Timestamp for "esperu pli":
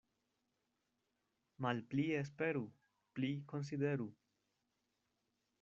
2.21-3.31